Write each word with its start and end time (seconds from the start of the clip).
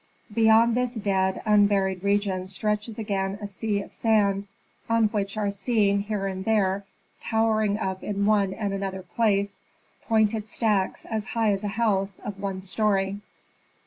Beyond 0.33 0.73
this 0.75 0.95
dead, 0.95 1.43
unburied 1.45 2.03
region 2.03 2.47
stretches 2.47 2.97
again 2.97 3.37
a 3.39 3.45
sea 3.45 3.83
of 3.83 3.93
sand, 3.93 4.47
on 4.89 5.09
which 5.09 5.37
are 5.37 5.51
seen, 5.51 5.99
here 5.99 6.25
and 6.25 6.43
there, 6.43 6.85
towering 7.21 7.77
up 7.77 8.01
in 8.01 8.25
one 8.25 8.51
and 8.51 8.73
another 8.73 9.03
place, 9.03 9.61
pointed 10.07 10.47
stacks 10.47 11.05
as 11.05 11.25
high 11.37 11.51
as 11.51 11.63
a 11.63 11.67
house 11.77 12.17
of 12.17 12.39
one 12.39 12.63
story. 12.63 13.21